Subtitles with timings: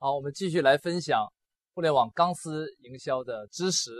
[0.00, 1.26] 好，我们继续来分享
[1.74, 3.90] 互联网钢丝营销的知识。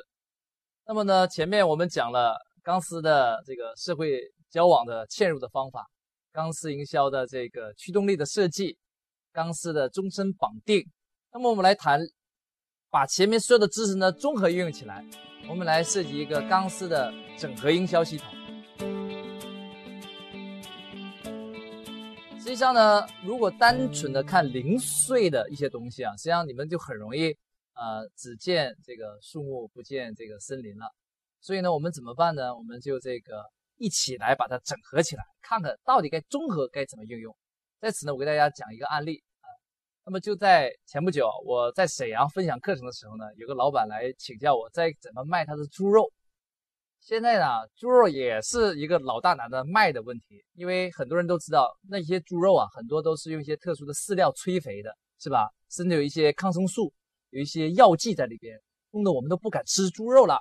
[0.87, 5.85] 那么呢，前面我们讲了钢丝的这个社会交往的嵌入的方法，
[6.31, 8.79] 钢丝营销的这个驱动力的设计，
[9.33, 10.89] 钢丝的终身绑定。
[11.33, 11.99] 那么我们来谈，
[12.91, 15.05] 把前面所有的知识呢综合运用起来，
[15.49, 18.38] 我们来设计一个钢丝的整合营销系统。
[22.49, 27.37] 实际上呢，如果单纯的看零碎的一些东西啊，实际上你们就很容易，
[27.75, 30.91] 呃，只见这个树木，不见这个森林了。
[31.43, 32.57] 所以呢，我们怎么办呢？
[32.57, 33.45] 我们就这个
[33.77, 37.37] 一起来把它整合起来，看看到底该综合该怎么运用。
[37.83, 39.53] 在此呢，我给大家讲一个案例啊。
[40.07, 46.11] 那么就在前不久，我在沈阳分享课程的时候呢，有个老板来请教我在怎么卖他的猪肉。
[47.09, 55.49] 现在呢，猪肉也是一个老大难的卖的问题，因为很多人都知道那些猪肉啊，很多都是用一些特殊的饲料催肥的，是吧？
[55.71, 56.93] 甚至有一些抗生素，
[57.31, 60.39] 有一些药剂在里边，弄得我们都不敢吃猪肉了。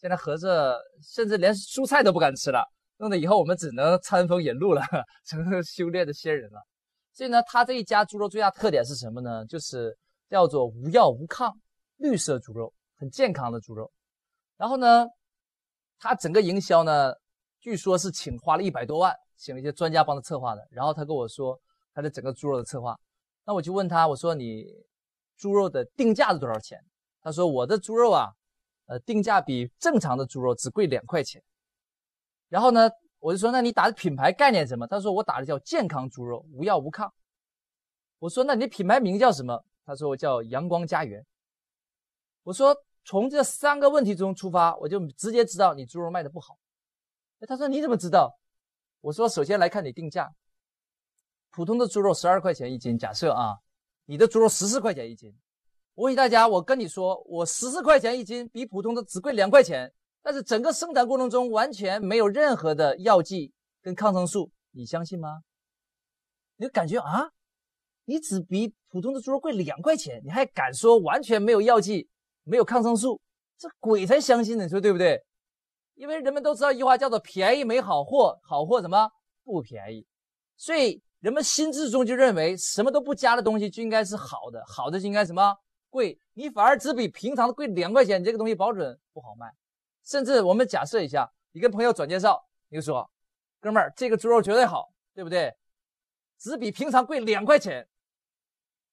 [0.00, 4.80] 现在合着甚至连蔬菜都不敢吃了，弄得以后我们只能餐风饮露了，
[5.28, 6.62] 成了修炼的仙人了。
[7.12, 9.44] 所以呢，他这一家猪肉最大特点是什么呢？
[9.44, 9.94] 就是
[10.30, 11.54] 叫做无药无抗
[11.98, 13.92] 绿色猪肉，很健康的猪肉。
[14.56, 15.06] 然后呢？
[16.02, 17.14] 他整个营销呢，
[17.60, 20.66] 据说是请花了一百多万，请了一些专家帮他策划的。
[20.70, 21.60] 然后他跟我说
[21.92, 22.98] 他的整个猪肉的策划，
[23.44, 24.64] 那我就问他，我说你
[25.36, 26.82] 猪肉的定价是多少钱？
[27.20, 28.32] 他说我的猪肉啊，
[28.86, 31.42] 呃，定价比正常的猪肉只贵两块钱。
[32.48, 34.86] 然后呢，我就说那你打的品牌概念什么？
[34.86, 37.12] 他说我打的叫健康猪肉，无药无抗。
[38.18, 39.62] 我说那你品牌名叫什么？
[39.84, 41.22] 他说我叫阳光家园。
[42.42, 42.74] 我说。
[43.04, 46.58] 从这三个问题中出发，我就直接知道你猪肉卖的不好。
[47.48, 48.38] 他说你怎么知道？
[49.00, 50.30] 我说首先来看你定价，
[51.50, 53.56] 普通的猪肉十二块钱一斤，假设啊，
[54.04, 55.34] 你的猪肉十四块钱一斤。
[55.94, 59.90] 我问大家，我跟你说，我十四块钱一斤比普通的只贵两块钱，
[60.22, 65.42] 但是整个生产过程中完全没有任何的药剂跟抗生素，你相信吗？
[66.56, 67.30] 你就感觉啊，
[68.04, 72.08] 你只比普通的猪肉贵两块钱，你还敢说完全没有药剂？
[72.44, 73.20] 没有抗生素，
[73.58, 75.22] 这鬼才相信呢，你说对不对？
[75.94, 79.10] 因为人们都知道一句话叫做“便宜没好货，好货什么
[79.44, 80.06] 不便宜”，
[80.56, 85.54] 所以人们心智中就认为什么都不加的东西就应该是好的，好的就应该什么
[85.90, 89.52] 贵，你反而只比平常的贵两块钱，你这个东西保准不好卖。
[90.02, 93.08] 甚至我们假设一下，你跟朋友转介绍，你就说
[93.60, 95.54] ：“哥们儿，这个猪肉绝对好，对不对？
[96.38, 97.86] 只比平常贵两块钱。”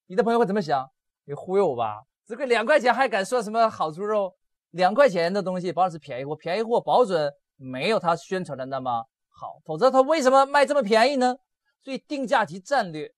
[0.08, 0.90] 你的朋友会怎么想？
[1.24, 2.04] 你忽悠我吧？
[2.28, 4.36] 只贵两块钱还敢说什么好猪肉？
[4.72, 11.34] 两块钱的东西保是便宜货，便宜货保准没有他宣传的那么好，否则他为什么卖这么便宜呢？
[11.82, 13.10] 所以定价及战略，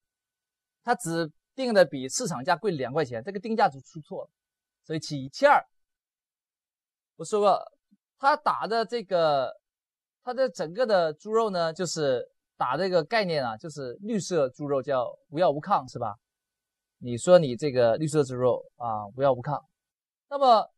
[0.83, 4.29] 他只定的比市场价贵两块钱，这个定价就出错了。
[4.83, 5.59] 所以其一，其二，
[7.15, 7.59] 我说过，
[8.19, 9.51] 他打的这个，
[10.23, 12.23] 他的整个的猪肉呢，就是
[12.55, 16.15] 打这个概念啊，就是绿色猪肉叫无药无抗，是吧？
[17.01, 19.57] 你说你这个绿色猪肉啊无药无抗，
[20.29, 20.69] 那么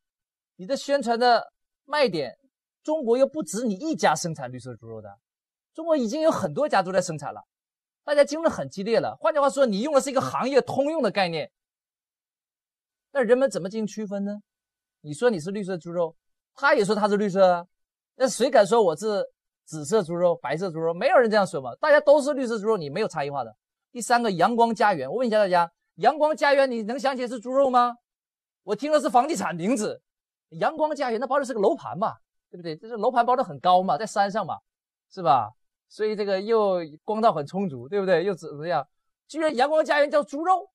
[0.56, 1.52] 你的宣传的
[1.86, 2.38] 卖点，
[2.84, 5.10] 中国又不止你一家生产绿色猪肉的，
[5.74, 7.42] 中国已经有很多家都在生产了，
[8.04, 9.18] 大家竞争很激烈了。
[9.20, 11.52] 换句话说，你用的是一个行业通用的概念，
[13.12, 14.42] 那人们怎么进行区分呢？
[15.02, 16.16] 你说你是绿色猪肉，
[16.54, 17.66] 他也说他是绿色，啊
[18.16, 19.26] 那谁敢说我是
[19.66, 20.94] 紫色猪肉、白色猪肉？
[20.94, 23.52] 没有人这样说嘛，大家都是绿色猪肉，你没有差异化的。
[23.92, 25.72] 第三个阳光家园，我问一下大家。
[25.96, 27.96] 阳光家园，你能想起来是猪肉吗？
[28.64, 30.02] 我听的是房地产名字。
[30.60, 32.14] 阳光家园，那包的是个楼盘嘛，
[32.50, 32.76] 对不对？
[32.76, 34.58] 这是楼盘包的很高嘛，在山上嘛，
[35.10, 35.50] 是吧？
[35.88, 38.24] 所以这个又光照很充足，对不对？
[38.24, 38.86] 又怎么样？
[39.28, 40.70] 居然阳光家园叫猪肉，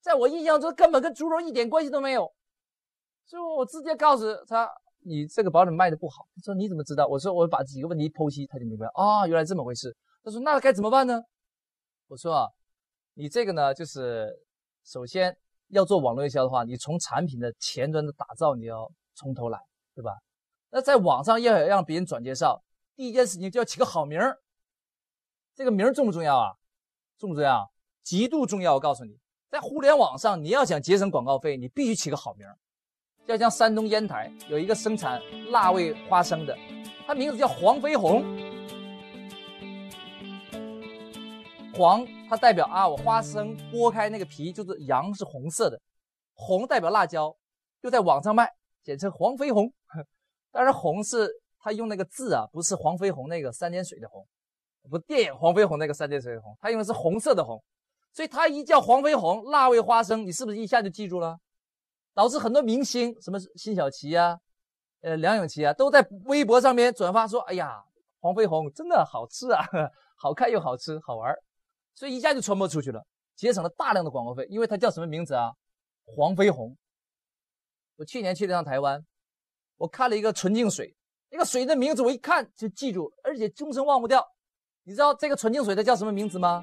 [0.00, 2.32] 在我印象中根本跟猪肉一点关系都没有。
[3.24, 4.70] 所以我直接告诉他，
[5.04, 6.26] 你这个保险卖的不好。
[6.34, 7.06] 他说你怎么知道？
[7.06, 9.96] 我说我把几个问题剖析，他就明白啊，原来这么回事。
[10.22, 11.22] 他说那该怎么办呢？
[12.08, 12.48] 我说啊。
[13.18, 14.30] 你这个呢，就是
[14.84, 15.34] 首先
[15.68, 19.58] 要做网络营销的话，你从产品的前端的打造，你要从头来，
[19.94, 20.12] 对吧？
[20.68, 22.62] 那在网上要让别人转介绍，
[22.94, 24.38] 第一件事情就要起个好名儿。
[25.54, 26.52] 这个名儿重不重要啊？
[27.16, 27.72] 重不重要？
[28.02, 28.74] 极度重要！
[28.74, 29.18] 我告诉你，
[29.48, 32.58] 在互联网上，你要想节省广告费，你必须起个好名儿。
[33.24, 36.54] 要像山东烟台有一个生产辣味花生的，
[37.06, 38.22] 它名字叫黄飞鸿。
[41.76, 45.78] 黄，它代表啊，我花生剥开那个皮，就是阳是红色的，
[46.32, 47.36] 红代表辣椒，
[47.82, 48.50] 又在网上卖，
[48.82, 49.70] 简称黄飞鸿。
[50.50, 54.26] 当然，红是他用那个字啊，不是黄飞鸿那个三点水的红，
[54.88, 57.62] 不电影黄飞鸿那个三点水的红，他用的是红色的红。
[58.14, 61.36] 所以它一叫黄飞鸿、辣味花生，你是不是一下就记住了？
[62.14, 64.38] 导致很多明星，什么辛晓琪啊，
[65.02, 67.84] 呃梁咏琪啊，都在微博上面转发说：“哎呀，
[68.20, 69.62] 黄飞鸿真的好吃啊，
[70.16, 71.30] 好看又好吃，好玩。”
[71.96, 73.04] 所以一下就传播出去了，
[73.34, 74.46] 节省了大量的广告费。
[74.48, 75.50] 因为它叫什么名字啊？
[76.04, 76.76] 黄飞鸿。
[77.96, 79.02] 我去年去了趟台湾，
[79.78, 80.94] 我看了一个纯净水，
[81.30, 84.22] 那个水的名字我一看就记住，而且终身忘不掉。
[84.84, 86.62] 你知道这个纯净水它叫什么名字吗？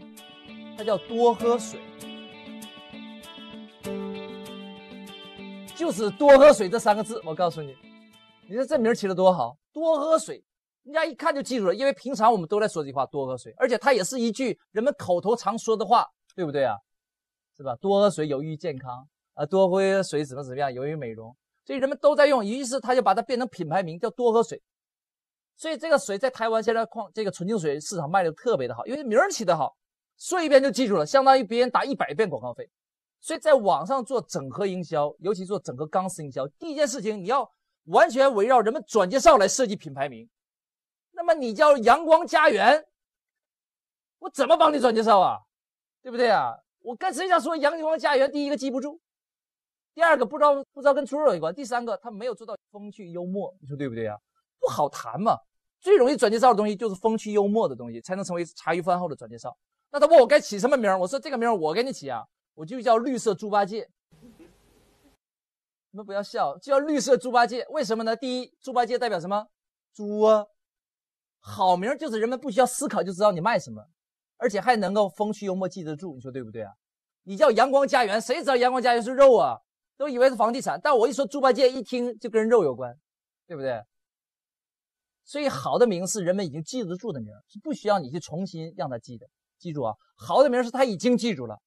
[0.77, 1.81] 它叫多喝水。
[5.75, 7.75] 就是多喝水这三个字，我告诉你，
[8.47, 10.44] 你说这名起的多好，多喝水，
[10.83, 16.75] 人家一看就记住了，因为平常我们都在说这句话，多喝水，而且它也是一句人们口头常说的话，对不对啊？
[17.56, 17.75] 是吧？
[17.77, 21.35] 多喝水有益健康啊，多喝水怎么怎么样有益于美容，
[21.65, 24.62] 所以人们都在用，于是他就把它变成品牌名，叫多喝水。
[25.56, 29.77] 所以这个水在台湾现在矿这个纯净水市场卖的特别的好，因为名儿起的好，
[30.18, 32.68] 说一遍就记住了，相当于别人打一百遍广告费。
[33.21, 37.50] 所以在网上做整合营销，尤其做整合钢丝营销，第一件事情你要
[37.85, 40.27] 完全围绕人们转介绍来设计品牌名。
[41.24, 42.86] 那么你叫阳光家园，
[44.20, 45.40] 我怎么帮你转介绍啊？
[46.02, 46.54] 对不对啊？
[46.81, 49.00] 我跟谁家说阳光家园，第一个记不住，
[49.94, 54.18] 第二个不知道不知道跟猪肉有关，第三个他没有做到风趣幽默，你说对不对啊？
[54.60, 55.40] 不好谈嘛。
[55.80, 59.58] 最容易转介绍的东西就是风趣幽默的东西，才能成为茶余饭后的转介绍。
[59.92, 62.26] 那他问我该起什么名我说这个名我给你起啊。
[62.54, 63.90] 我就叫绿色猪八戒，
[65.90, 67.66] 你们不要笑，叫绿色猪八戒。
[67.69, 68.14] 为什么呢？
[68.14, 69.48] 第一，猪八戒代表什么？
[69.94, 70.46] 猪啊，
[71.45, 73.86] 好名就是人们不需要思考就知道你卖什么，
[74.38, 76.16] 而且还能够风趣幽默记得住。
[76.16, 76.72] 你说对不对啊？
[77.24, 79.57] 你叫阳光家园，谁知道阳光家园是肉啊？
[79.98, 80.80] 都以为是房地产。
[80.81, 82.98] 但我一说猪八戒，一听就跟肉有关，
[83.45, 83.84] 对不对？
[85.25, 89.28] 所以好的名是人们已经记得住的名，是不需要你去重新让他记的。
[89.60, 91.57] 记住啊，好的名是他已经记住了。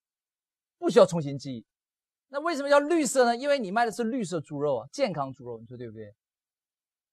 [0.78, 1.64] 不需要重新记，
[2.28, 3.36] 那为什么叫绿色呢？
[3.36, 6.14] 因为你卖的是绿色猪肉啊，健康猪肉，你说对不对？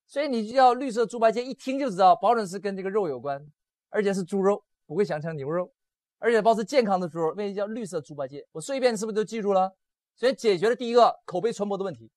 [0.06, 3.44] 所以你就叫绿色猪八戒，一听就知道，保准是跟这个肉有关，
[3.90, 5.72] 而且是猪肉，不会想成牛肉，
[6.20, 8.46] 而且包是健康的猪肉，为什么叫绿色猪八戒？
[8.52, 9.74] 我说一遍，你是不是都记住了？
[10.16, 12.12] 所以解决了第一个口碑传播的问题。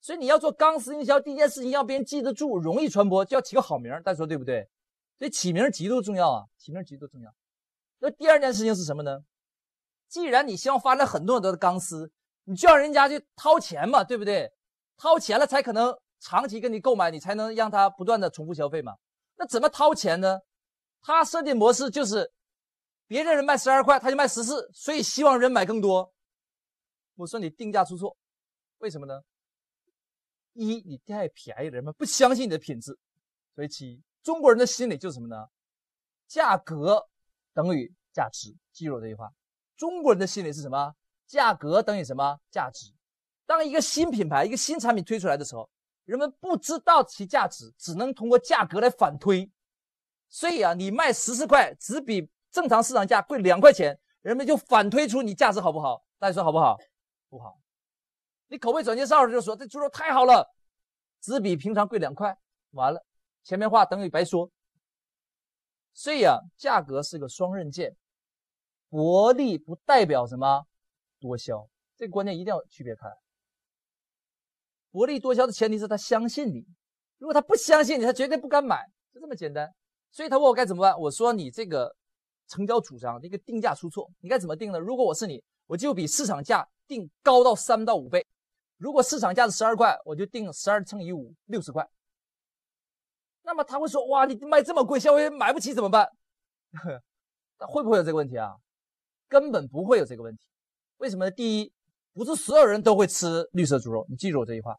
[0.00, 4.68] 所以你要做钢丝营销，第一件事情要别人记得住，容易传播，就要起个好名，大家说对不对？
[5.18, 7.34] 所以起名极度重要啊，起名极度重要。
[7.98, 9.18] 那第二件事情是什么呢？
[10.08, 12.10] 既然你希望发展很多很多的钢丝，
[12.44, 14.52] 你就让人家去掏钱嘛，对不对？
[14.96, 18.96] 掏钱了才可能长期跟你购买，你才能让他不断的重复消费嘛。
[19.36, 20.40] 那怎么掏钱呢？
[21.00, 22.32] 他设计模式就是，
[23.06, 26.12] 别人卖十二块，他就卖十四，所以希望人买更多。
[27.14, 28.16] 我说你定价出错，
[28.78, 29.22] 为什么呢？
[30.54, 32.98] 一你太便宜了，人们不相信你的品质。
[33.54, 35.48] 所以其一中国人的心理就是什么呢？
[36.26, 37.08] 价格
[37.54, 39.30] 等于价值，记住这句话。
[39.76, 40.94] 中国人的心理是什么？
[41.26, 42.38] 价格等于什么？
[42.50, 42.92] 价值。
[43.46, 45.70] 当一个新品牌、一个新产品推出来的时候，
[46.08, 49.50] 人们不知道其价值，只能通过价格来反推。
[50.30, 56.02] 所以啊，你卖十四块，只比正常市场价贵两块钱，人们就反推出你价值好不好？
[56.18, 56.78] 大家说好不好？
[57.28, 57.60] 不好。
[58.46, 60.50] 你口碑转介绍时就说这猪肉太好了，
[61.20, 62.34] 只比平常贵两块，
[62.70, 63.04] 完了，
[63.44, 64.50] 前面话等于白说。
[65.92, 67.94] 所以啊，价格是个双刃剑。
[68.88, 70.64] 薄利不代表什么
[71.20, 73.06] 多销，这个观念一定要区别开。
[74.90, 76.64] 薄利多销的前提是他相信你，
[77.18, 79.68] 如果他不相信你，他绝对不敢买，就这么简单。
[80.10, 81.94] 所以他问我该怎么办，我说你这个
[82.48, 84.78] 成交主张这个定价出错，你该怎么定呢？
[84.78, 88.26] 如果我是你，我就比市场价定高到三到五倍。
[88.78, 91.86] 如果市场价是十二块，我就定十二乘以五，六十块。
[93.42, 96.08] 那么他会说，哇，你卖这么贵，消费者买不起怎么办？
[97.58, 98.54] 那会不会有这个问题啊？
[99.28, 100.46] 根本不会有这个问题，
[100.98, 101.30] 为什么呢？
[101.30, 101.72] 第一，
[102.18, 104.76] 不是所有人都会吃绿色猪肉，你记住我这句话，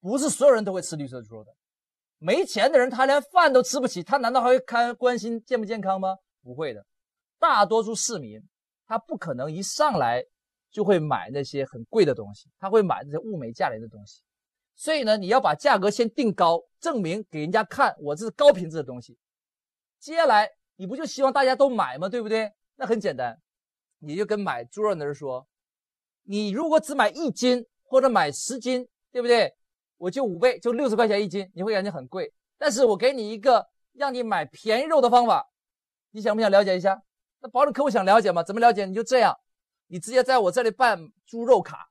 [0.00, 1.54] 不是所有人都会吃绿色猪肉的。
[2.18, 6.16] 没钱的人他连饭都吃不起，他难道还会看关心健不健康吗？
[6.42, 6.84] 不会的，
[7.38, 8.42] 大多数市民
[8.84, 10.20] 他不可能一上来
[10.72, 14.20] 就会买那些很贵的东西，他会买那些物美价廉的东西。
[14.74, 19.16] 所以呢，你要把价格先定高，证明给人家看我这是高品质的东西。
[20.00, 22.08] 接下来你不就希望大家都买吗？
[22.08, 22.52] 对不对？
[22.74, 23.40] 那很简单，
[24.00, 25.46] 你就跟买猪肉的人说，
[26.30, 29.50] 你如果只买一斤或者买十斤，对不对？
[29.96, 32.30] 我就五倍，就六十块钱一斤，你会感觉很贵。
[32.58, 35.48] 但是我给你一个让你买便宜肉的方法，
[36.10, 37.02] 你想不想了解一下？
[37.40, 38.42] 那保证客户想了解吗？
[38.42, 38.84] 怎么了解？
[38.84, 39.34] 你就这样，
[39.86, 41.88] 你直接在我这里办猪肉卡，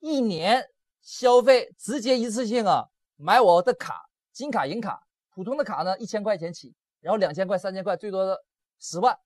[0.00, 0.62] 一年
[1.00, 2.84] 消费直接一次性啊，
[3.16, 4.02] 买我的卡，
[4.34, 5.02] 金卡、银卡，
[5.34, 8.38] 普通的卡呢一千块钱起，然后两千块、三千块，最多的
[8.78, 9.18] 十万。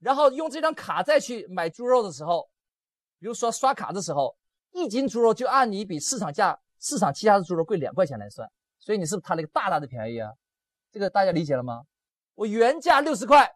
[0.00, 2.46] 然后用这张卡再去买猪肉的时候，
[3.18, 4.36] 比如说刷卡的时候，
[4.72, 10.32] 一斤猪肉就按你比市场价、市场其他的猪肉贵两块钱来算，所以你是不是贪了一个大大的便宜啊？
[10.92, 11.82] 这个大家理解了吗？
[12.34, 13.50] 我原价六十块，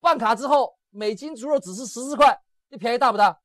[0.00, 2.38] 办卡之后每斤猪肉只是十四块，
[2.70, 3.38] 这便宜大不大？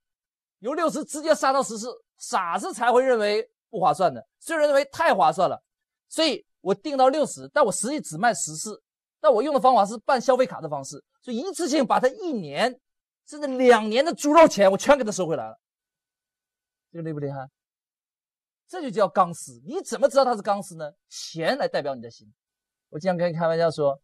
[0.60, 5.62] 由六十直接杀到十四，傻子才会认为不划算的，虽然认为太划算了，
[6.08, 8.82] 所以我定到六十，但我实际只卖十四。
[9.20, 12.80] 但我用的方法是办消费卡的方式，就一次性把它一年
[13.28, 15.60] 甚至两年的猪肉钱我全给他收回来了，
[16.92, 17.48] 这个厉不厉害？
[18.68, 19.62] 这就叫钢丝。
[19.66, 20.92] 你怎么知道他是钢丝呢？
[21.10, 22.34] 钱来代表你的心。
[22.90, 24.02] 我经常跟你开玩笑说，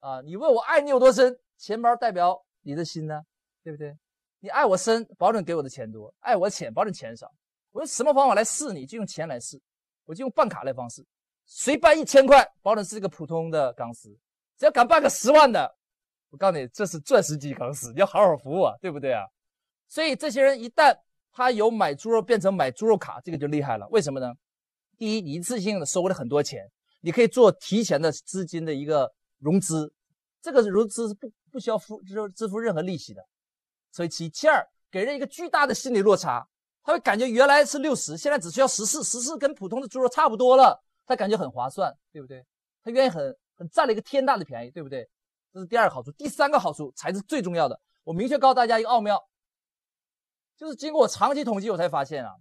[0.00, 3.22] 啊，你问我爱你有多深，钱包代表你的心呢，
[3.62, 3.96] 对不对？
[4.40, 7.32] 你爱我深，保准给我的钱多；爱我浅，保准钱少。
[7.70, 8.84] 我用什么方法来试你？
[8.84, 9.60] 就用钱来试，
[10.04, 11.04] 我就用办卡来方式，
[11.46, 14.10] 谁办一千块，保准是一个普通的钢丝。
[14.56, 15.76] 只要敢办个十万的，
[16.34, 19.22] 我告诉你，这是钻石级钢丝，你要好好服务啊，对不对啊？
[19.86, 20.92] 所以这些人一旦
[21.30, 23.86] 他有买猪肉变成买猪肉卡，这个就厉害了。
[23.90, 24.34] 为什么呢？
[24.98, 26.68] 第一，你一次性的收了很多钱，
[27.02, 29.94] 你可以做提前的资金的一个融资，
[30.42, 33.24] 这个融资是不不需要付支支付任何利息的。
[33.92, 34.60] 所以其其二，
[34.90, 36.44] 给人一个巨大的心理落差，
[36.82, 42.44] 他会感觉原来是六十，现在只需要十四，十四跟普通的猪肉差不多了，他感觉很划算，对不对？
[42.82, 43.32] 他愿意很。
[43.56, 45.08] 很占了一个天大的便宜，对不对？
[45.54, 46.10] 这是第二个好处。
[46.12, 47.80] 第三个好处才是最重要的。
[48.02, 49.24] 我明确告诉大家一个奥妙，
[50.56, 52.34] 就是经过我长期统计，我才发现啊，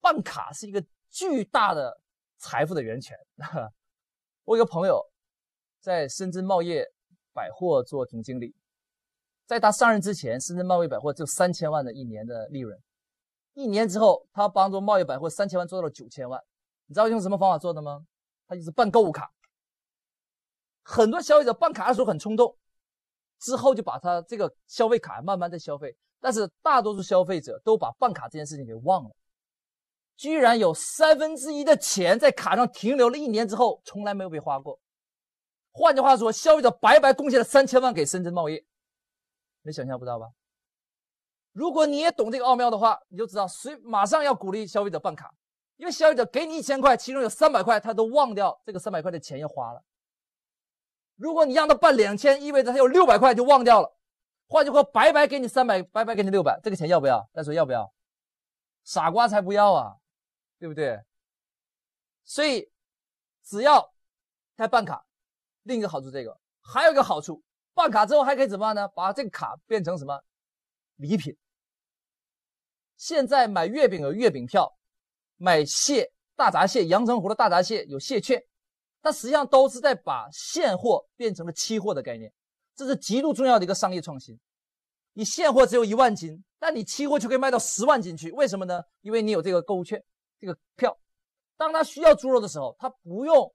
[0.00, 1.96] 办卡是一个巨大的
[2.36, 3.16] 财富的源泉。
[4.42, 5.00] 我有个朋友
[5.78, 6.84] 在深圳茂业
[7.32, 8.52] 百货做总经理，
[9.46, 12.76] 在他上任之前，深圳茂业百货就三千万的一年的利润，
[13.54, 16.42] 一年之后，他帮助茂业百货三千万做到了九千万。
[16.86, 18.04] 你知道用什么方法做的吗？
[18.48, 19.30] 他就是办购物卡。
[20.90, 22.52] 很多消费者办卡的时候很冲动，
[23.38, 29.10] 之后就把他这个消费卡慢慢的消费，但是大多数消费者都把办卡这件事情给忘了，
[30.16, 34.80] 居然有三分之一的钱在卡上停留了一年之后，从来没有被花过。
[35.70, 38.66] 换句话说，消费者白白贡献了三千万给深圳贸易，
[39.62, 40.26] 你想象不到吧？
[41.52, 45.32] 如果你也懂这个奥妙的话，你就知道，谁马上要鼓励消费者办卡，
[45.76, 49.80] 因为消费者给你一千块，其中有三百块他都忘掉这个三百块的钱要花了。
[51.20, 53.94] 如果你让他办两千，意味着他有六百块就忘掉了。
[54.48, 57.28] 换句话，白白给你三百，白白给你六百，这个钱要不要？
[57.34, 57.92] 再说要不要？
[58.84, 59.94] 傻瓜才不要啊，
[60.58, 60.98] 对不对？
[62.24, 62.70] 所以，
[63.44, 63.92] 只要
[64.56, 65.04] 他办卡，
[65.64, 67.42] 另一个好处这个，还有一个好处，
[67.74, 68.88] 办卡之后还可以怎么办呢？
[68.88, 70.18] 把这个卡变成什么
[70.96, 71.36] 礼品？
[72.96, 74.74] 现在买月饼有月饼票，
[75.36, 78.42] 买蟹大闸蟹、阳澄湖的大闸蟹有蟹券。
[79.02, 82.30] 它实际上都是在把现货变成了期货的概念，
[82.76, 84.38] 这是极度重要的一个商业创新。
[85.14, 88.82] 你现货只有一万斤，但你期货就可以卖到十万斤去，为什么呢？
[89.00, 90.02] 因为你有这个购物券，
[90.38, 90.96] 这个票。
[91.56, 93.50] 当他需要猪肉的时候，他不用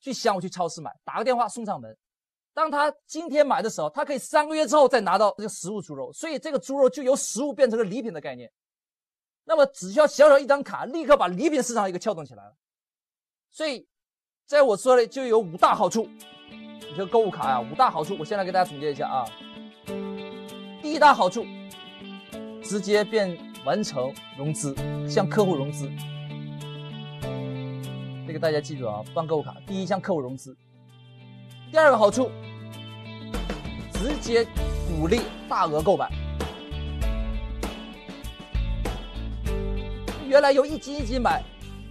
[0.00, 1.96] 去想我去超市买，打个电话送上门。
[2.54, 8.50] 当他今天买的时候，他可以三个月之后再拿到这个实物猪肉，所以这个猪肉就由实物变成了礼品的概念。
[9.44, 12.56] 那么只需要小小一张卡，立刻把礼品市场一个撬动起来了。
[13.50, 13.86] 所以。
[14.52, 16.06] 在我这里就有五大好处，
[16.50, 19.24] 你这购物卡呀，五大好处，我先来给大家总结一下啊。
[20.82, 21.46] 第一大好处，
[22.62, 24.76] 直接变完成融资，
[25.08, 25.90] 向客户融资。
[28.26, 30.54] 这个大家记住啊，办购物卡，第一向客户融资。
[31.70, 32.30] 第二个好处，
[33.94, 34.46] 直接
[34.86, 36.10] 鼓励大额购买。
[40.28, 41.42] 原来由一斤一斤买，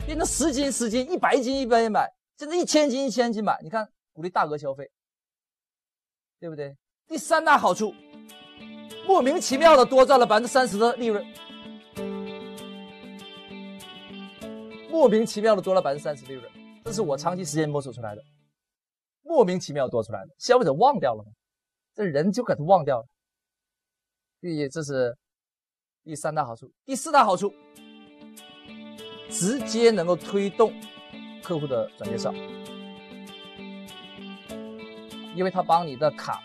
[0.06, 2.08] 变成十斤十斤，一百斤一百斤买。
[2.42, 4.90] 现在一千斤、一千斤买，你看鼓励大额消费，
[6.40, 6.76] 对不对？
[7.06, 7.94] 第三大好处，
[9.06, 11.24] 莫名其妙的多赚了百分之三十的利润，
[14.90, 16.52] 莫名其妙的多了百分之三十利润，
[16.84, 18.24] 这是我长期时间摸索出来的，
[19.22, 21.32] 莫名其妙多出来的，消费者忘掉了吗？
[21.94, 23.06] 这人就给他忘掉了。
[24.40, 25.16] 第，这是
[26.04, 26.68] 第三大好处。
[26.86, 27.54] 第四大好处，
[29.30, 30.74] 直接能够推动。
[31.44, 32.34] 客户的转介绍，
[35.36, 36.42] 因为他帮你的卡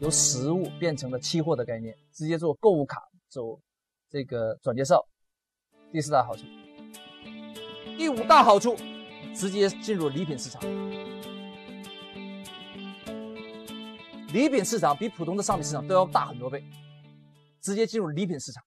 [0.00, 3.60] 由实物变成了期货的概念，直接做购物卡走
[4.08, 5.06] 这个转介绍。
[5.92, 6.44] 第四大好处，
[7.96, 8.76] 第五大好处，
[9.34, 10.60] 直接进入礼品市场。
[14.32, 16.64] 礼品市场比普通的商品市场都要大很多倍，
[17.60, 18.62] 直接进入礼品市场。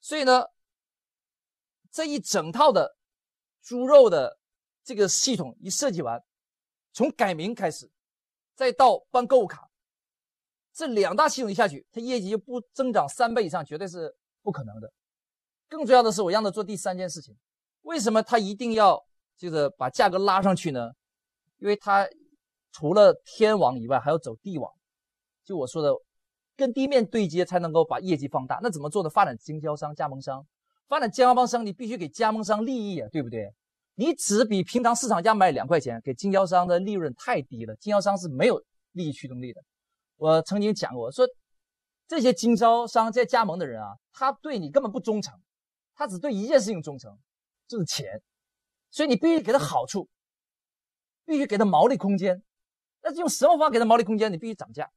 [0.00, 0.44] 所以呢？
[1.90, 2.96] 这一整套的
[3.62, 4.38] 猪肉的
[4.82, 6.22] 这个系统一设计完，
[6.92, 7.90] 从改名开始，
[8.54, 9.68] 再到办购物卡，
[10.72, 14.92] 这两大系统一下去，它业绩就不增长三倍以上，绝对是不可能的。
[15.68, 17.36] 更重要的是，我让他做第三件事情。
[17.82, 19.00] 为什么他一定要
[19.36, 20.90] 就是把价格拉上去呢？
[21.58, 22.08] 因为他
[22.72, 24.72] 除了天网以外，还要走地网。
[25.44, 25.92] 就我说的，
[26.56, 28.60] 跟地面对接才能够把业绩放大。
[28.62, 29.10] 那怎么做呢？
[29.10, 30.46] 发展经销商、加盟商。
[30.90, 33.54] 发展加盟商，你必须给加盟商利益啊，对不对？
[33.94, 39.62] 你只比平常市场价卖两块钱，给经销商的利润太低了，经销商是没有利益驱动力的。
[40.16, 41.24] 我曾经讲过，说
[42.08, 45.32] 这些经销商在加盟的人啊，他对你根本不忠诚，
[45.94, 47.16] 他只对一件事情忠诚，
[47.68, 48.20] 就是钱。
[48.90, 50.08] 所以你必须给他好处，
[51.24, 52.42] 必须给他毛利空间。
[53.00, 54.32] 那用什么方法给他毛利空间？
[54.32, 54.90] 你必须涨价，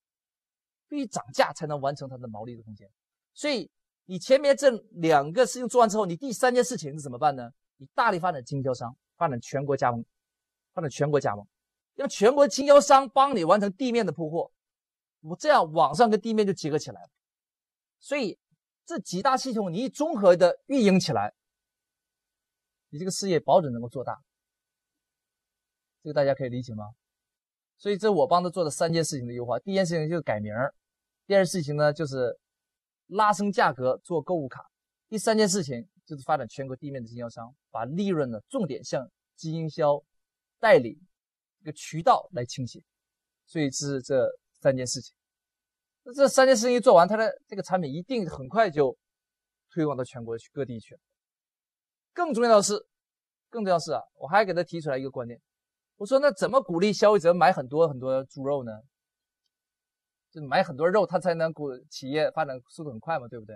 [0.90, 2.90] 必须涨价才能完成他的毛利的空间。
[3.36, 3.70] 所以。
[4.06, 7.50] 你前面这两个事情做完之后，你第三件事情是怎么办呢？
[7.78, 10.04] 你大力发展经销商，发展全国加盟，
[10.74, 11.48] 发展全国加盟，
[11.96, 14.52] 让全国经销商帮你完成地面的铺货，
[15.22, 17.10] 我这样网上跟地面就结合起来了。
[18.00, 18.38] 所以
[18.86, 21.34] 这几大系统你一综合的运营起来，
[22.90, 24.22] 你这个事业保准能够做大。
[26.04, 26.90] 这个大家可以理解吗？
[27.78, 30.54] 所以这我帮他做的三件事情的优化，第一件事情就是改名
[31.26, 32.38] 第二件事情呢就是。
[33.08, 34.66] 拉升价格做购物卡，
[35.10, 40.02] 第三件事情就是发展全国地面的经销商，把利润呢重点向经销、
[40.60, 41.00] 代理
[41.60, 42.84] 这个渠道来倾斜，
[43.46, 44.28] 所以是这
[44.62, 45.14] 三件事情。
[46.04, 48.98] 那这三件事情一做完，它的这个产品一定很快就
[49.70, 51.00] 推广到全国去各地去了。
[52.14, 52.74] 更重要的是，
[53.50, 55.40] 更重要是啊，我还给他提出来一个观点，
[55.96, 58.72] 我说那怎么鼓励消费者买很多很多猪肉呢？
[60.34, 63.56] 就买很多肉，它才能股企业发展速度很快嘛，对不对？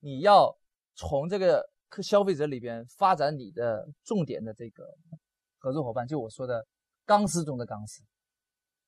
[0.00, 0.52] 你要
[0.96, 4.84] 从这个客消费者里边发展你的重点的这个
[5.58, 6.66] 合作伙伴，就我说的
[7.06, 8.02] 钢丝中的钢丝。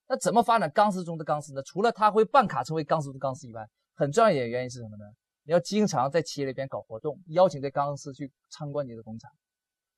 [0.09, 1.63] 那怎么发展钢丝中的钢丝呢？
[1.63, 5.05] 除了他会办卡成为钢丝中的钢丝以外，很重要一点原因是什么呢？
[5.45, 9.31] 你要经常在企业里边搞活动，邀请这钢丝去参观你的工厂，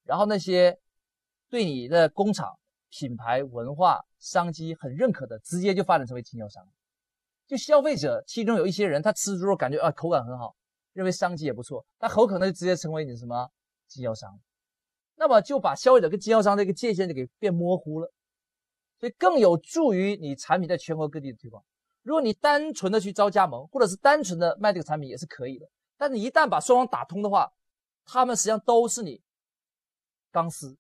[0.05, 0.79] 然后那些
[1.49, 2.55] 对你的工厂
[2.91, 6.63] 品牌文化商机很认可的，直接就发展成为经销商。
[7.47, 10.57] 就消费者，其中有一些人，他吃猪肉感觉啊口感很好，
[10.93, 13.49] 认为商机也不错，他很可能就直接成为你什么
[13.87, 14.39] 经销商，
[15.15, 18.13] 那么就把消费者跟经销商这个界限就给变模糊了，
[18.99, 21.65] 所以更有助于你产品在全国各地的推广。
[22.03, 27.53] 如果你单纯的去招加盟，或者是单纯的卖这个产品也是可以的，但是一旦把双方打通的话，
[28.05, 29.21] 他们实际上都是你
[30.31, 30.77] 钢丝，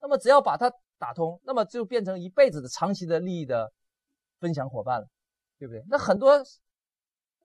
[0.00, 3.72] 那么只要把它打通，那么就变成一辈子的长期的利益的
[4.38, 5.08] 分享伙伴了。
[5.62, 5.80] 对不对？
[5.88, 6.42] 那很多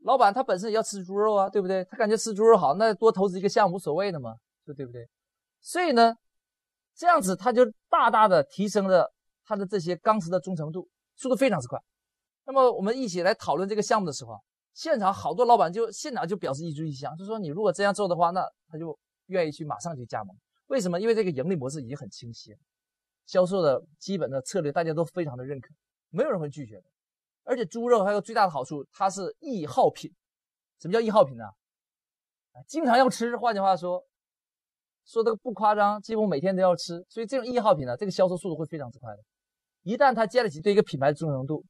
[0.01, 1.85] 老板他本身也要吃猪肉啊，对不对？
[1.85, 5.07] 他感觉吃猪肉好，那多投资一个项目无所谓的嘛，说对不对？
[5.61, 6.15] 所以呢，
[6.95, 9.13] 这样子他就大大的提升了
[9.45, 11.79] 他的这些钢丝的忠诚度，速度非常之快。
[12.43, 14.35] 那么我们一起来讨论这个项目的时候，
[14.73, 20.35] 现场好多老板就现场就表示一意意向，就说你如果这样做的话，那他就愿意去马上去加盟。
[20.65, 20.99] 为什么？
[20.99, 22.57] 因为这个盈利模式已经很清晰了，
[23.27, 25.69] 销售的基本的策略大家都非常的认可，
[26.09, 26.83] 没有人会拒绝的。
[27.47, 30.13] 而且猪肉还有最大的好处，它是易耗品。
[30.79, 31.45] 什么叫易耗品呢？
[32.67, 33.37] 经常要吃。
[33.37, 34.03] 换句话说，
[35.05, 37.03] 说这个不夸张，几乎每天都要吃。
[37.07, 39.23] 所以这种易耗品呢，这个销售速度会非常之快的。
[39.83, 41.63] 一旦它建立起对一个品牌的忠诚度，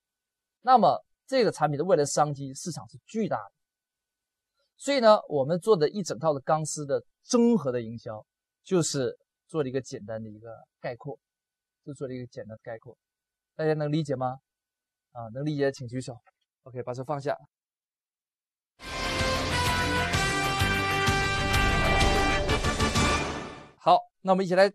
[0.62, 3.52] 那么这个产品的未来商机市场是巨大的。
[4.78, 8.26] 所以呢，我们做的一整套的钢丝的综合的营销，
[8.64, 9.16] 就是
[9.48, 10.50] 做了一个简单的一个
[10.82, 11.20] 概括，
[11.86, 12.98] 就做了一个简单的概括。
[13.56, 14.40] 大家能理解吗？
[15.18, 16.16] 啊，能理解请举手。
[16.62, 17.36] OK，把手放下。
[23.80, 24.72] 好，那我们一起来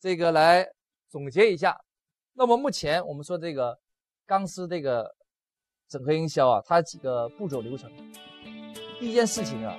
[0.00, 0.66] 这个来
[1.10, 1.78] 总结一下。
[2.32, 3.78] 那么目前我们说这个
[4.24, 5.14] 钢丝这个
[5.86, 7.92] 整合营销啊，它几个步骤流程。
[8.98, 9.76] 第一件事情啊，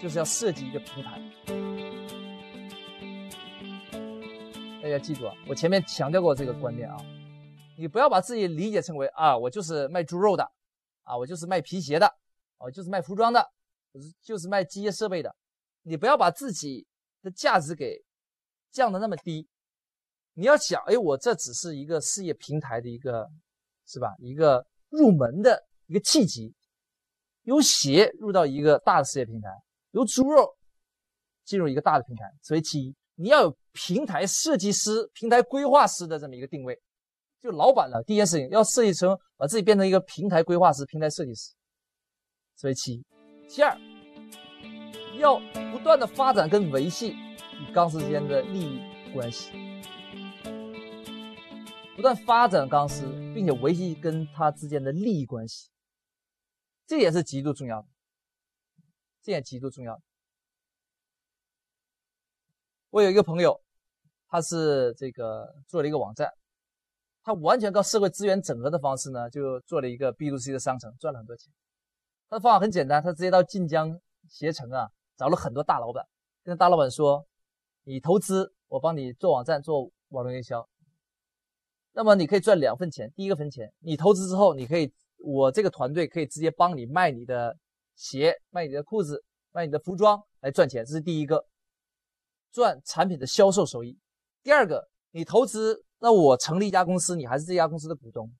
[0.00, 1.20] 就是要设计一个平台。
[4.80, 6.96] 大家记住啊，我前面强调过这个观点啊。
[7.78, 10.42] 你不要把自己理解成为啊，我就是卖猪肉的，
[11.04, 12.12] 啊，我就是卖皮鞋的，
[12.58, 13.40] 我就是卖服装的，
[13.92, 15.32] 我是就是卖机械设备的。
[15.82, 16.84] 你不要把自己
[17.22, 18.04] 的价值给
[18.72, 19.46] 降的那么低。
[20.34, 23.30] 你要想，哎，我这只是一个事业平台的一个，
[23.86, 24.12] 是吧？
[24.18, 26.52] 一个入门的一个契机，
[27.44, 29.48] 由鞋入到一个大的事业平台，
[29.92, 30.52] 由猪肉
[31.44, 32.92] 进入一个大的平台，所以其一。
[33.14, 36.76] 你要有平台设计师、平台规划师的这么一个定位。
[37.40, 41.54] 就老板了，第一件事情要设计成把自己变成一个平台规划师、平台设计师，
[42.56, 43.04] 这为其一。
[43.48, 43.78] 其二，
[45.18, 45.38] 要
[45.72, 48.80] 不断的发展跟维系与钢丝之间的利益
[49.14, 49.52] 关系。
[51.96, 55.68] 不断发展钢丝，并且维系跟他之间的利益关系，
[56.86, 57.88] 这也是极度重要的，
[59.22, 60.02] 这也极度重要的。
[62.90, 63.60] 我有一个朋友，
[64.28, 66.32] 他是这个做了一个网站，
[67.28, 71.52] 他完全靠社会资源整合的方式呢，就做了一个 B to C 的商城，赚了很多钱。
[72.26, 76.02] 他的方法很简单，他直接到晋江携程啊，找了很多大老板，
[76.42, 77.22] 跟大老板说
[77.84, 80.66] ：“你投资，我帮你做网站，做网络营销。
[81.92, 87.54] 那么你可以赚两份钱，第一个分钱，你投资之后，你可以，我这个团队可以直接帮你卖你的
[87.94, 91.44] 鞋，卖你的裤子，卖你的服装来赚钱，这是第一个。”
[92.52, 93.98] 赚产品的销售收益。
[94.42, 98.30] 第二个，你投资，那我成立一家公司，你还是这家公司的股东。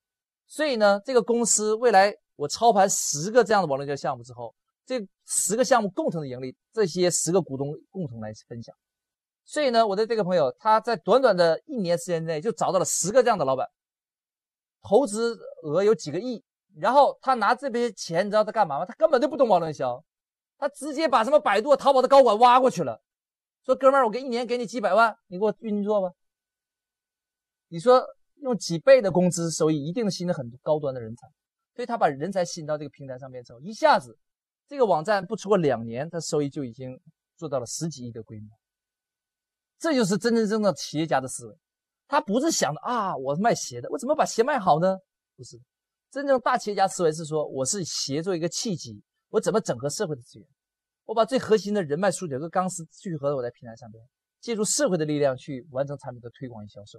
[0.47, 4.55] 所以呢，这个公司未来我操盘十个这样的网络营销项目之后，
[4.87, 8.75] 这十个项目共同的盈利，这些十个股东共同来分享。
[9.44, 13.68] 所以呢，我的这个朋友他在短短的一年时间内就找到了十个这样的老板，
[14.83, 16.42] 投资额有几个亿。
[16.77, 18.85] 然后他拿这些钱，你知道他干嘛吗？
[18.87, 20.01] 他根本就不懂网络营销，
[20.59, 23.01] 他直接把什么百度、淘宝的高管挖过去了。
[23.64, 26.11] 说哥们儿，我给一年给你几百万，你给我运作吧。
[27.68, 28.04] 你说
[28.42, 31.26] 用几倍的工资收益，一定吸引了很多高端的人才。
[31.74, 34.18] 所以他把人才吸引到这个平台上面之后，一下子
[34.66, 36.98] 这个网站不出过两年，他收益就已经
[37.37, 38.48] 做到了十几亿的规模。
[39.78, 41.57] 这就是真真正正企业家的思维。
[42.09, 44.96] 他不是想着啊，我卖鞋的，我怎么把鞋卖好呢？
[45.37, 45.61] 不是，
[46.11, 50.48] 真正大企业家思维是说，我是鞋做一个契机，我怎么整合社会的资源。
[51.04, 54.02] 我把最核心的人脉数据和钢丝聚合我在平台上边，
[54.40, 56.98] 借助社会的力量去完成产品的推广与销售。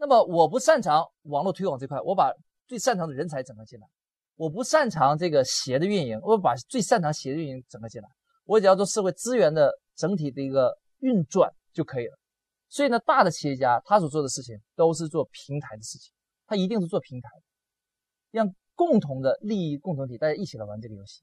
[0.00, 2.32] 那么我不擅长网络推广这块，我把
[2.66, 3.86] 最擅长的人才整合进来。
[4.36, 8.08] 我不擅长这个鞋的运营，我把最擅长鞋的运营整合进来。
[8.46, 12.18] 我只要做社会资源的整体的一个运转就可以了。
[12.70, 16.10] 所以呢，大的企业家他所做的事情都是做平台的事情，
[16.46, 17.28] 他一定是做平台，
[18.30, 21.20] 让共同的利益共同体大家一起来玩这个游戏。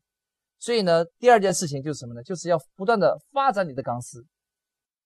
[0.60, 2.22] 所以呢，第二件事情就是什么呢？
[2.22, 4.24] 就是要不断的发展你的钢丝，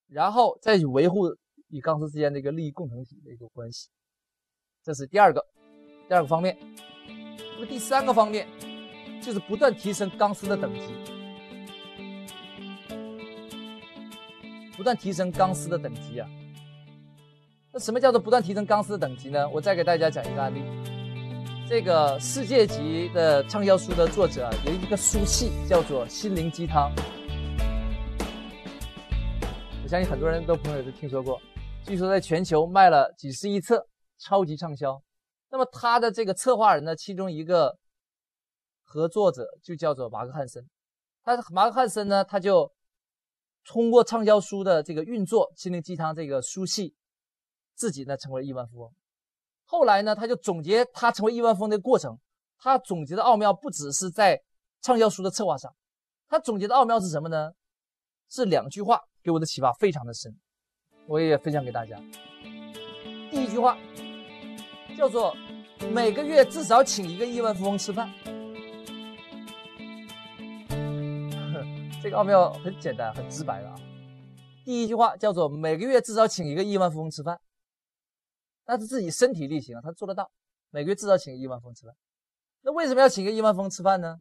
[0.07, 1.33] 然后再去维护
[1.71, 3.89] 与钢丝之间的一个利益共同体的一个关系。
[4.83, 5.45] 这是第二个，
[6.07, 6.57] 第二个方面。
[7.55, 8.47] 那么第三个方面
[9.21, 10.93] 就是不断提升钢丝的等级，
[14.75, 16.27] 不断提升钢丝的等级啊。
[17.71, 19.47] 那什么叫做不断提升钢丝的等级呢？
[19.49, 20.61] 我再给大家讲一个案例。
[21.69, 26.91] 这个世界级的畅销书的作者有一个书系叫做《心灵鸡汤》，
[29.81, 31.39] 我相信很多人都朋友都听说过。
[31.85, 33.85] 据说在全球卖了几十亿册，
[34.17, 35.01] 超级畅销。
[35.49, 37.77] 那么他的这个策划人呢，其中一个
[38.83, 40.65] 合作者就叫做马克汉森。
[41.23, 42.71] 他马克汉森呢，他就
[43.65, 46.95] 通过畅销书的这个运作，《心灵鸡汤》这个书系，
[47.75, 48.93] 自己呢成为亿万富翁。
[49.65, 52.17] 后来呢，他就总结他成为亿万富翁的过程。
[52.57, 54.39] 他总结的奥妙不只是在
[54.81, 55.73] 畅销书的策划上，
[56.29, 57.51] 他总结的奥妙是什么呢？
[58.29, 60.33] 是两句话，给我的启发非常的深，
[61.11, 62.01] 我也分享给大家。
[63.29, 63.77] 第一句话
[64.95, 65.35] 叫做
[65.91, 68.09] 每个月至少请一个亿万富翁吃饭。
[72.01, 73.75] 这个奥妙很简单，很直白的啊。
[74.63, 77.37] 第一句话叫做每个月至少请一个亿万富翁吃饭。
[78.65, 80.31] 那是自己身体力行啊，他做得到，
[80.69, 81.93] 每个月至少请个亿万富翁吃饭。
[82.61, 84.17] 那为什么要请个亿万富翁吃饭呢？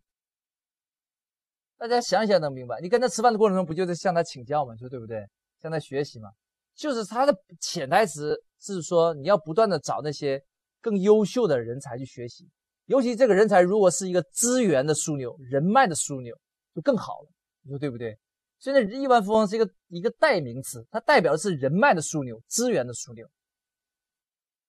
[1.79, 2.81] 大家想想能明白。
[2.81, 4.75] 你跟他吃饭的过程中，不就是向他请教吗？
[4.75, 5.25] 说对不对？
[5.63, 6.33] 向他学习嘛。
[6.81, 10.43] 就是他的潜台词是说，你要不断的找那些
[10.81, 12.49] 更优秀的人才去学习，
[12.87, 16.35] 尤其这个人才如果是一个资源的枢纽、人脉的枢纽，
[16.75, 17.29] 就更好了。
[17.61, 18.19] 你说对不对？
[18.59, 23.29] 所以那，亿万富翁是一个一个代名词，它代表的是人脉的枢纽、资源的枢纽。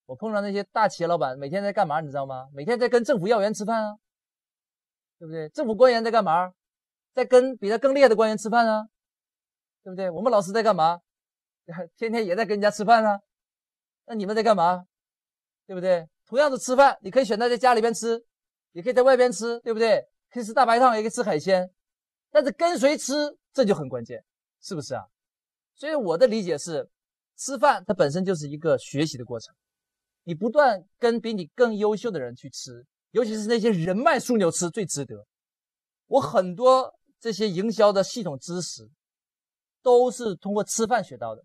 [0.06, 2.02] 我碰上那些大企业老板，每天在干嘛？
[2.02, 2.50] 你知道吗？
[2.54, 3.96] 每天在跟政府要员吃饭啊，
[5.18, 5.48] 对不对？
[5.48, 6.52] 政府官员在干嘛？
[7.14, 8.86] 在跟比他更厉害的官员吃饭啊，
[9.82, 10.10] 对不对？
[10.10, 11.00] 我们老师在干嘛？
[11.98, 13.20] 天天也在跟人家吃饭啊。
[14.06, 14.86] 那你们在干嘛？
[15.68, 16.08] 对不对？
[16.26, 18.22] 同样的吃饭，你可以选择在家里边吃，
[18.72, 20.06] 也可以在外边吃，对不对？
[20.30, 21.70] 可以吃大排档，也可以吃海鲜。
[22.30, 23.14] 但是跟谁吃，
[23.54, 24.24] 这就很关键，
[24.62, 25.04] 是不是啊？
[25.76, 26.90] 所以我的理解是，
[27.38, 29.54] 吃饭它本身就是一个学习的过程。
[30.24, 35.26] 你不断跟比你更优秀的人去吃，尤其是那些人脉枢纽吃最值得。
[36.08, 38.90] 我很多这些营销的系统知识，
[39.82, 41.44] 都是通过吃饭学到的。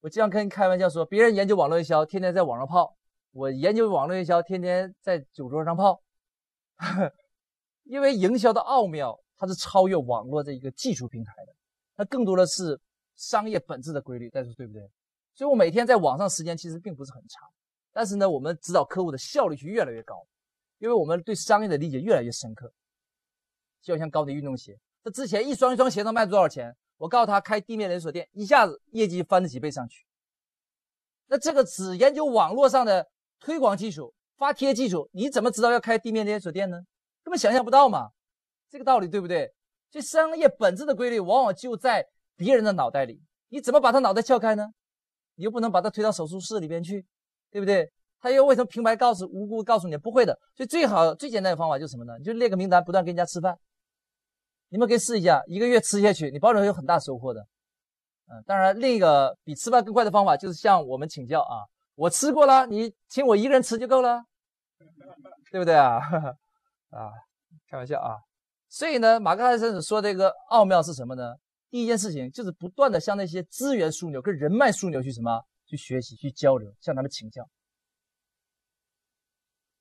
[0.00, 2.94] 我经常跟开玩笑说，别人研究网络营销，天天在网上泡；
[3.32, 6.00] 我研究网络营销，天天在酒桌上泡。
[7.84, 11.54] 因为营销的奥妙，它是超越网络这一个技术平台的，
[11.96, 12.78] 它更多的是
[13.14, 14.28] 商业本质的规律。
[14.28, 14.82] 大家说对不对？
[15.34, 17.48] 所以我每天在网上时间其实并不是很长，
[17.92, 20.26] 但是呢，我们指导客户的效率却越来越高，
[20.78, 22.72] 因为我们对商业的理解越来越深刻。
[23.82, 26.76] 就像高迪运动鞋，这之前一双一双鞋能卖多少钱？
[26.96, 30.06] 我告诉他开地面连锁店，一下子业绩翻了几倍上去。
[31.26, 33.06] 那这个只研究网络上的
[33.40, 36.78] 推广技术、发帖技术，你怎么知道要开地面连锁店呢？
[37.22, 38.10] 根本想象不到嘛，
[38.70, 39.52] 这个道理对不对？
[39.90, 42.06] 所以商业本质的规律往往就在
[42.36, 44.68] 别人的脑袋里，你怎么把他脑袋撬开呢？
[45.34, 47.04] 你又不能把他推到手术室里边去，
[47.50, 47.90] 对不对？
[48.18, 50.38] 他又为什么平白告诉无辜告诉你不会的？
[50.54, 52.16] 所以最好最简单的方法就是什么呢？
[52.18, 53.58] 你就列个名单，不断跟人家吃饭。
[54.68, 57.40] 你们可以试一下，一个月吃下去，你保证会有很大收获的。
[58.28, 61.62] 嗯，当然，另一个比吃饭更快的方法就是向我们请教啊。
[61.94, 64.20] 我吃过了，你请我一个人吃就够了，
[65.50, 65.98] 对不对啊？
[66.90, 67.10] 啊，
[67.68, 68.16] 开玩笑啊。
[68.68, 71.34] 所以呢，马克汉森说这个奥妙是什么呢？
[71.70, 77.48] 第一件事情就是不断的向那些资源枢纽跟人脉枢纽去什么去学习去交流，向他们请教。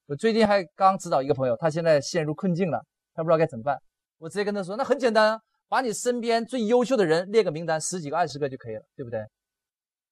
[0.06, 3.82] 我最近还刚指导一个朋友，他现在陷入困境了，他不知道该怎么办。
[4.17, 9.25] 我直接跟他说：“那很简单啊，把你身边最优秀的人列个名单，十几个、二十个就可以了，对不对？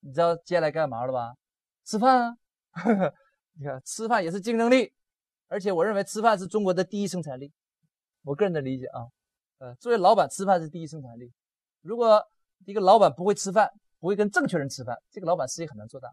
[0.02, 1.34] 你知道接下来干嘛了吧？
[1.86, 2.38] 吃饭啊！
[3.58, 4.92] 你看，吃饭也是竞争力，
[5.48, 7.52] 而且我认为吃饭是中国的第一生产力。
[8.24, 9.08] 我个人的理解啊，
[9.60, 11.32] 呃，作为老板，吃饭是第一生产力。
[11.82, 12.22] 如果
[12.66, 16.10] 一个老板不会吃饭，不会跟正确人吃饭，这个老板事业很难做大。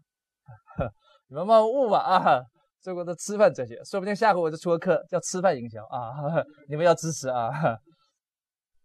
[1.27, 2.43] 你们莫误吧啊！”
[2.81, 6.11] 中国的吃饭哲学，说不定下回我就出个课叫吃饭营销啊，
[6.67, 7.51] 你们要支持啊。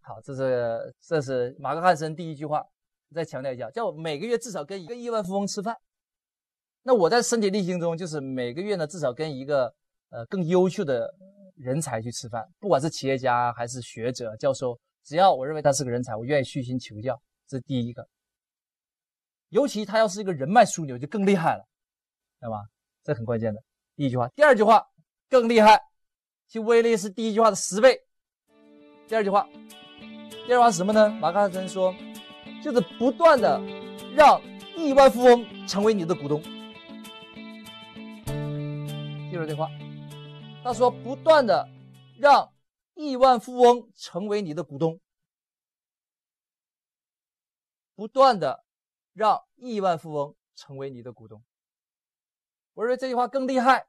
[0.03, 2.63] 好，这是这是马克汉森第一句话，
[3.15, 5.75] 再强调一下，叫每个月至少跟一个亿万富翁吃饭。
[6.83, 9.75] 那我在身体力行中，就是每个月呢至少跟一个
[10.11, 11.13] 呃更优秀的
[11.57, 18.07] 人才去吃饭，不管是企业家还是学者、教授，只要我认为他是个人才，我愿意虚心求教，这是第一个。
[19.49, 21.65] 尤其他要是一个人脉枢纽，就更厉害了，
[22.39, 22.59] 知道吧？
[23.03, 23.61] 这很关键的。
[23.97, 24.87] 第一句话，第二句话
[25.27, 25.81] 更厉害，
[26.47, 27.99] 其威力是第一句话的十倍。
[29.09, 29.49] 第二句话，
[30.29, 31.09] 第二句话是什么呢？
[31.09, 31.95] 马克思说，
[32.63, 33.59] 就是不断的
[34.15, 34.39] 让
[34.77, 36.43] 亿万富翁成为你的股东。
[39.31, 39.71] 记住这话，
[40.63, 41.67] 他说不断的
[42.19, 42.53] 让
[42.93, 45.01] 亿万富翁成为你的股东，
[47.95, 48.63] 不断的
[49.15, 51.43] 让亿万富翁成为你的股东。
[52.77, 53.87] 我认为这句话更厉害。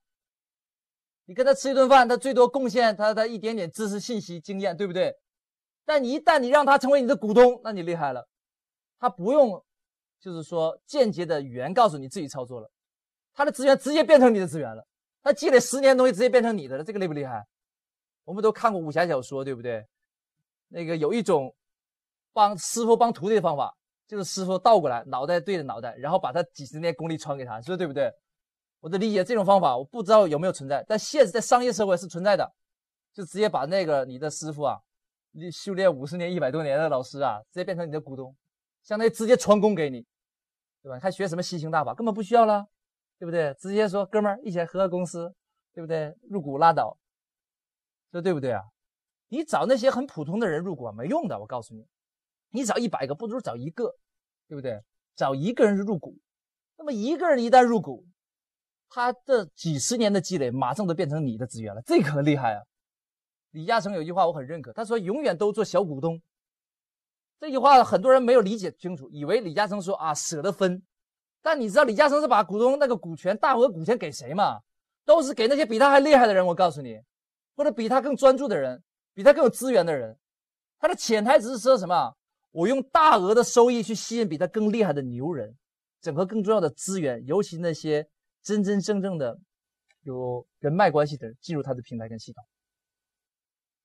[1.26, 5.14] 你跟他吃一顿饭，他最多贡献他的一点点知识、信息、经验，对不对？
[5.84, 8.26] 但你一旦你让他成为你的股东，那你厉害了。
[8.98, 9.62] 他不用，
[10.22, 12.72] 就是说间接的语言告诉你自己操作了，
[13.34, 14.88] 他的资源直接变成你的资源了。
[15.22, 17.46] 他积累十年东西直接变成你的了，这个厉不厉害？
[18.24, 19.86] 我们都看过武侠小说，对不对？
[20.70, 21.54] 那个有一种
[22.32, 23.76] 帮师傅帮徒弟的方法，
[24.08, 28.10] 就是师傅倒过来，脑袋对着脑袋，然后把他几十年功力传给他，说对不对？
[28.80, 32.54] 我的理解，这种方法我不知道有没有存在，但现实在商业社会是存在的，
[33.12, 34.80] 就直接把那个你的师傅啊，
[35.32, 38.36] 你修炼五十年、一百多年的老师啊，直接变成你的股东，
[38.84, 40.06] 相当于直接传功给你，
[40.84, 41.00] 对吧？
[41.00, 42.68] 还学什么吸星大法，根本不需要了，
[43.18, 43.54] 对不对？
[43.56, 45.34] 直接说哥们儿一起来合个公司，
[45.74, 46.16] 对不对？
[46.30, 46.96] 入股拉倒，
[48.12, 48.62] 这对不对啊？
[49.30, 51.84] 你找那些很普通的人入股没用的，我告诉你，
[52.52, 53.96] 你找一百个不如找一个，
[54.48, 54.82] 对不对？
[55.16, 56.16] 找一个人入股，
[56.78, 58.06] 那么一个人一旦入股。
[58.90, 62.64] 他这几十年的积累，马上都变成你的资源了，这可厉害啊！
[63.52, 66.22] 李嘉诚有句话我很认可，他说：“永远都做小股东。”
[67.40, 70.82] 这句话很多人没有理解清楚，以为李嘉诚说啊舍得分，
[71.42, 74.60] 但你知道李嘉诚是把股东那个股权大额股权给谁吗？
[75.06, 76.46] 都是给那些比他还厉害的人。
[76.46, 77.00] 我告诉你，
[77.56, 78.82] 或者比他更专注的人，
[79.14, 80.18] 比他更有资源的人。
[80.80, 82.14] 他的潜台词是说什么？
[82.52, 85.56] 我用大额的收益去吸引比他更厉害的牛人，
[86.02, 88.08] 整合更重要的资源，尤其那些。
[88.48, 89.38] 真真正正的
[90.04, 92.42] 有人脉关系的人进入他的平台跟系统，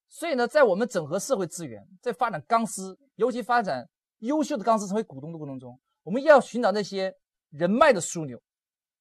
[0.08, 3.84] 所以呢，在我们整合社会资源，在发展钢丝，尤其发展
[4.18, 7.12] 优秀的钢丝成为股东的过程中，我们要寻找那些
[7.50, 8.40] 人脉的枢纽、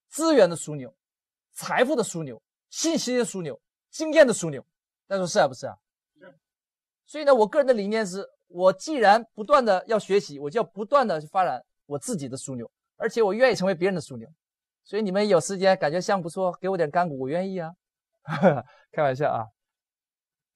[0.10, 0.92] 资源的枢纽、
[1.52, 4.66] 财富的枢纽、信息的枢纽、经验的枢纽。
[5.06, 5.76] 大家说是啊，不是啊？
[6.18, 6.36] 是。
[7.06, 14.28] 所以呢，我个人的理念是，我既然不断的要学习，我就要不断的去发展我自己的枢纽，而且我愿意成为别人的枢纽。
[14.84, 17.74] 所以你们有时间感觉像不错，给我点干股，我愿意啊。
[18.92, 19.48] 开玩笑啊。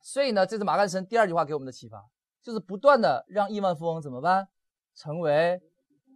[0.02, 2.04] 所以呢，这是马克森第二句话给我们的启发，
[2.44, 4.48] 就是不断的让亿万富翁怎么办，
[4.94, 5.60] 成为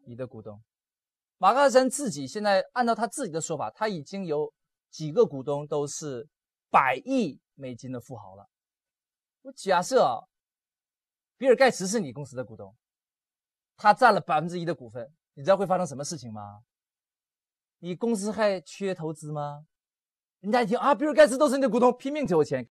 [0.06, 0.62] 你的股东。
[1.38, 4.54] 马克森自己现在按照他自己的说法，他已经有
[4.92, 6.28] 几个股东都是
[6.70, 8.46] 百亿美金的富豪了。
[9.44, 10.20] 我假设啊，
[11.38, 12.76] 比尔盖茨是你公司的股东，
[13.78, 16.60] 他占了百分之一的股份，你知道会发生什么事情吗？
[17.80, 19.66] 你公司还缺投资吗？
[20.42, 22.68] 人家一听啊，比尔盖茨都是你的股东，拼命给我钱。